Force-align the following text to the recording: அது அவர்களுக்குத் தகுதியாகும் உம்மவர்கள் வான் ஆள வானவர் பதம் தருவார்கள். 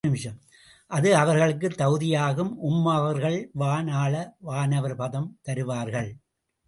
அது 0.91 1.15
அவர்களுக்குத் 1.15 1.77
தகுதியாகும் 1.77 2.51
உம்மவர்கள் 2.69 3.49
வான் 3.53 3.87
ஆள 3.87 4.35
வானவர் 4.39 4.95
பதம் 4.95 5.39
தருவார்கள். 5.41 6.09